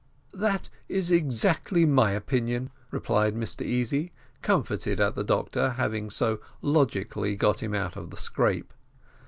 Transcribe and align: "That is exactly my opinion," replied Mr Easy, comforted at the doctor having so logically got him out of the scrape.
"That 0.33 0.67
is 0.89 1.11
exactly 1.11 1.85
my 1.85 2.13
opinion," 2.13 2.71
replied 2.89 3.35
Mr 3.35 3.61
Easy, 3.63 4.11
comforted 4.41 4.99
at 4.99 5.13
the 5.13 5.23
doctor 5.23 5.69
having 5.73 6.09
so 6.09 6.39
logically 6.63 7.35
got 7.35 7.61
him 7.61 7.75
out 7.75 7.95
of 7.95 8.09
the 8.09 8.17
scrape. 8.17 8.73